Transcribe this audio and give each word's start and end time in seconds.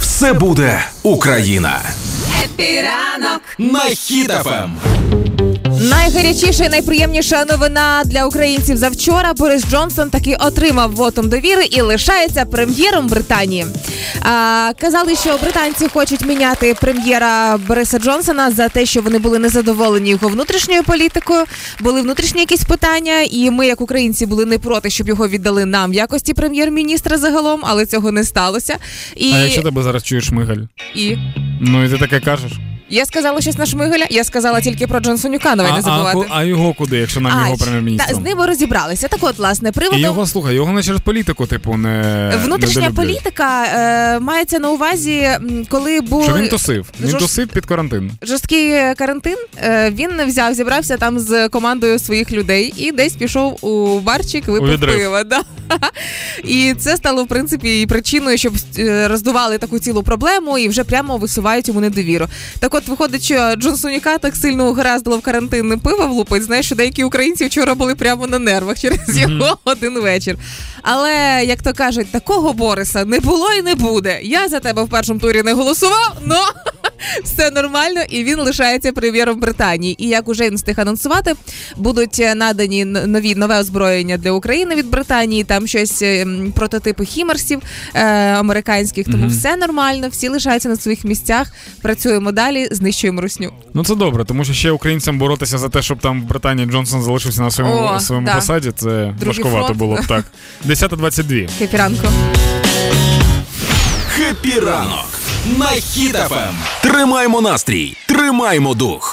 Все 0.00 0.32
буде 0.32 0.84
Україна. 1.02 1.80
Happy 2.44 2.93
ранок 2.93 3.42
На 3.58 3.86
Ем. 3.86 3.94
Хіт 3.94 4.41
FM. 4.41 4.76
Найгарячіша 5.90 6.64
і 6.64 6.68
найприємніша 6.68 7.44
новина 7.44 8.02
для 8.04 8.26
українців 8.26 8.76
за 8.76 8.88
вчора. 8.88 9.32
Борис 9.32 9.64
Джонсон 9.70 10.10
таки 10.10 10.36
отримав 10.40 10.92
вотум 10.92 11.28
довіри 11.28 11.64
і 11.70 11.80
лишається 11.80 12.44
прем'єром 12.44 13.06
Британії. 13.08 13.66
А, 14.20 14.72
казали, 14.78 15.16
що 15.16 15.38
британці 15.42 15.88
хочуть 15.88 16.26
міняти 16.26 16.74
прем'єра 16.80 17.58
Бориса 17.58 17.98
Джонсона 17.98 18.50
за 18.50 18.68
те, 18.68 18.86
що 18.86 19.02
вони 19.02 19.18
були 19.18 19.38
незадоволені 19.38 20.10
його 20.10 20.28
внутрішньою 20.28 20.82
політикою. 20.82 21.44
Були 21.80 22.02
внутрішні 22.02 22.40
якісь 22.40 22.64
питання, 22.64 23.20
і 23.30 23.50
ми, 23.50 23.66
як 23.66 23.80
українці, 23.80 24.26
були 24.26 24.44
не 24.44 24.58
проти, 24.58 24.90
щоб 24.90 25.08
його 25.08 25.28
віддали 25.28 25.64
нам 25.64 25.90
в 25.90 25.94
якості 25.94 26.34
прем'єр-міністра 26.34 27.18
загалом, 27.18 27.60
але 27.62 27.86
цього 27.86 28.12
не 28.12 28.24
сталося. 28.24 28.76
І, 29.16 29.32
А 29.32 29.38
якщо 29.38 29.62
тебе 29.62 29.82
зараз 29.82 30.02
чуєш 30.02 30.24
Шмигаль? 30.24 30.62
і 30.94 31.16
Ну 31.60 31.84
і 31.84 31.88
ти 31.88 31.98
таке 31.98 32.20
кажеш. 32.20 32.52
Я 32.92 33.06
сказала 33.06 33.40
щось 33.40 33.58
на 33.58 33.66
Шмигаля. 33.66 34.06
Я 34.10 34.24
сказала 34.24 34.60
тільки 34.60 34.86
про 34.86 35.00
Джонсонюка. 35.00 35.54
Давай 35.56 35.72
не 35.72 35.82
забувати. 35.82 36.16
ку- 36.18 36.26
а 36.30 36.44
його 36.44 36.74
куди, 36.74 36.96
якщо 36.98 37.20
нам 37.20 37.32
його 37.40 37.52
А, 37.54 37.56
та, 37.56 37.64
прем'єр-міністром? 37.64 38.20
з 38.20 38.24
ними 38.24 38.46
розібралися. 38.46 39.08
Так 39.08 39.18
от, 39.22 39.38
власне, 39.38 39.72
приводом 39.72 40.00
І 40.00 40.02
його 40.02 40.26
слухай, 40.26 40.54
його 40.54 40.72
не 40.72 40.82
через 40.82 41.00
політику, 41.00 41.46
типу, 41.46 41.76
не 41.76 42.32
внутрішня 42.44 42.88
не 42.88 42.90
політика 42.94 43.64
е, 43.64 44.18
мається 44.20 44.58
на 44.58 44.70
увазі, 44.70 45.28
коли 45.68 46.00
був 46.00 46.24
Що 46.24 46.34
він 46.34 46.48
тусив? 46.48 46.86
Він 47.00 47.10
Жорст- 47.10 47.18
тусив 47.18 47.48
під 47.48 47.66
карантин. 47.66 48.10
жорсткий 48.22 48.94
карантин. 48.98 49.36
е, 49.62 49.90
він 49.90 50.10
взяв, 50.26 50.54
зібрався 50.54 50.96
там 50.96 51.18
з 51.18 51.48
командою 51.48 51.98
своїх 51.98 52.32
людей 52.32 52.74
і 52.76 52.92
десь 52.92 53.12
пішов 53.12 53.58
у 53.64 54.00
барчик, 54.00 54.48
випив 54.48 54.80
пиво. 54.80 55.22
Да. 55.24 55.42
І 56.44 56.74
це 56.78 56.96
стало 56.96 57.24
в 57.24 57.28
принципі 57.28 57.82
і 57.82 57.86
причиною, 57.86 58.38
щоб 58.38 58.54
е, 58.78 59.08
роздували 59.08 59.58
таку 59.58 59.78
цілу 59.78 60.02
проблему 60.02 60.58
і 60.58 60.68
вже 60.68 60.84
прямо 60.84 61.16
висувають 61.16 61.68
йому 61.68 61.80
недовіру. 61.80 62.26
Так 62.58 62.74
от 62.74 62.81
виходить, 62.88 63.22
що 63.22 63.54
Джонсоніка 63.56 64.18
так 64.18 64.36
сильно 64.36 64.68
угораздило 64.68 65.18
в 65.18 65.22
карантин 65.22 65.80
пиво 65.80 66.06
влупить, 66.06 66.42
знаєш, 66.42 66.66
що 66.66 66.74
деякі 66.74 67.04
українці 67.04 67.46
вчора 67.46 67.74
були 67.74 67.94
прямо 67.94 68.26
на 68.26 68.38
нервах 68.38 68.78
через 68.78 69.16
його 69.16 69.58
один 69.64 70.00
вечір. 70.00 70.36
Але 70.82 71.44
як 71.44 71.62
то 71.62 71.72
кажуть, 71.72 72.12
такого 72.12 72.52
Бориса 72.52 73.04
не 73.04 73.20
було 73.20 73.52
і 73.52 73.62
не 73.62 73.74
буде. 73.74 74.20
Я 74.22 74.48
за 74.48 74.60
тебе 74.60 74.82
в 74.82 74.88
першому 74.88 75.20
турі 75.20 75.42
не 75.42 75.52
голосував, 75.52 76.16
но 76.24 76.46
все 77.24 77.50
нормально, 77.50 78.00
і 78.08 78.24
він 78.24 78.38
лишається 78.38 78.92
прем'єром 78.92 79.40
Британії. 79.40 80.04
І 80.04 80.08
як 80.08 80.28
уже 80.28 80.44
він 80.44 80.56
встиг 80.56 80.80
анонсувати, 80.80 81.34
будуть 81.76 82.20
е, 82.20 82.34
надані 82.34 82.84
нові 82.84 83.34
нове 83.34 83.60
озброєння 83.60 84.16
для 84.16 84.30
України 84.32 84.74
від 84.74 84.90
Британії. 84.90 85.44
Там 85.44 85.66
щось 85.66 86.02
е, 86.02 86.26
прототипи 86.54 87.04
хаймарсів 87.04 87.60
е, 87.94 88.04
американських. 88.32 89.06
Тому 89.06 89.28
все 89.28 89.56
нормально, 89.56 90.08
всі 90.08 90.28
лишаються 90.28 90.68
на 90.68 90.76
своїх 90.76 91.04
місцях. 91.04 91.52
Працюємо 91.82 92.32
далі, 92.32 92.68
знищуємо 92.70 93.20
русню. 93.20 93.52
Ну 93.74 93.84
це 93.84 93.94
добре, 93.94 94.24
тому 94.24 94.44
що 94.44 94.52
ще 94.54 94.70
українцям 94.70 95.18
боротися 95.18 95.58
за 95.58 95.68
те, 95.68 95.82
щоб 95.82 95.98
там 95.98 96.22
в 96.22 96.24
Британії 96.24 96.68
Джонсон 96.70 97.02
залишився 97.02 97.42
на 97.42 97.50
своєму 97.50 97.90
О, 97.96 98.00
своєму 98.00 98.26
да. 98.26 98.34
посаді, 98.34 98.70
це 98.76 98.86
Другий 98.86 99.26
важкувато 99.26 99.64
фронт. 99.66 99.78
було 99.78 99.96
б 99.96 100.06
так. 100.06 100.24
10.22. 100.68 101.48
Happy 101.58 101.81
ранок. 101.81 102.08
Happy 104.08 104.60
ранок. 104.60 105.21
На 105.46 105.66
Хіт 105.66 106.16
FM. 106.16 106.54
Тримаймо 106.82 107.40
настрій, 107.40 107.96
тримаймо 108.06 108.74
дух. 108.74 109.08